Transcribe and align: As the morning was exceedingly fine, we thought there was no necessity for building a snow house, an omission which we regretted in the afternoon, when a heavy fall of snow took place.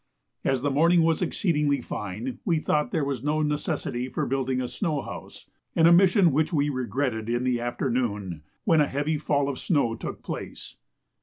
As 0.43 0.63
the 0.63 0.71
morning 0.71 1.03
was 1.03 1.21
exceedingly 1.21 1.79
fine, 1.79 2.39
we 2.43 2.57
thought 2.57 2.89
there 2.89 3.05
was 3.05 3.23
no 3.23 3.43
necessity 3.43 4.09
for 4.09 4.25
building 4.25 4.59
a 4.59 4.67
snow 4.67 5.03
house, 5.03 5.45
an 5.75 5.85
omission 5.85 6.31
which 6.31 6.51
we 6.51 6.69
regretted 6.71 7.29
in 7.29 7.43
the 7.43 7.59
afternoon, 7.61 8.41
when 8.63 8.81
a 8.81 8.87
heavy 8.87 9.19
fall 9.19 9.47
of 9.47 9.59
snow 9.59 9.93
took 9.93 10.23
place. 10.23 10.75